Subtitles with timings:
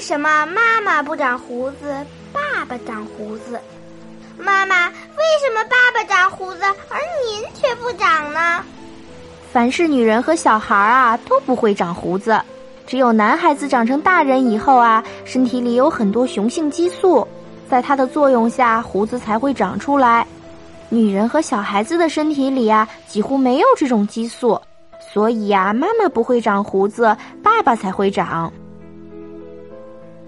[0.00, 1.94] 什么妈妈不长胡子，
[2.32, 3.60] 爸爸长胡子？
[4.38, 6.98] 妈妈，为什么爸爸长胡子，而
[7.28, 8.64] 您却不长呢？
[9.52, 12.40] 凡是女人和小孩啊，都不会长胡子。
[12.86, 17.26] 只有男孩子长成大人以后啊，身体里有很多雄性激素，
[17.68, 20.26] 在它的作用下，胡子才会长出来。
[20.88, 24.60] 女人和小孩子的身体里啊，几乎没有这种激素，
[25.12, 28.50] 所以呀，妈妈不会长胡子，爸爸才会长。